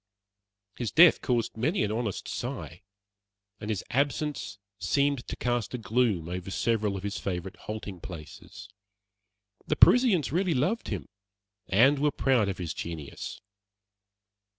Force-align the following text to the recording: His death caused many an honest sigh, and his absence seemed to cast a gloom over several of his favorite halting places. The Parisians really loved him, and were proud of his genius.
His 0.77 0.89
death 0.91 1.21
caused 1.21 1.55
many 1.55 1.83
an 1.83 1.91
honest 1.91 2.27
sigh, 2.27 2.81
and 3.59 3.69
his 3.69 3.83
absence 3.91 4.57
seemed 4.79 5.27
to 5.27 5.35
cast 5.35 5.75
a 5.75 5.77
gloom 5.77 6.27
over 6.27 6.49
several 6.49 6.97
of 6.97 7.03
his 7.03 7.19
favorite 7.19 7.55
halting 7.55 7.99
places. 8.01 8.67
The 9.67 9.75
Parisians 9.75 10.31
really 10.31 10.55
loved 10.55 10.87
him, 10.87 11.07
and 11.67 11.99
were 11.99 12.09
proud 12.09 12.49
of 12.49 12.57
his 12.57 12.73
genius. 12.73 13.41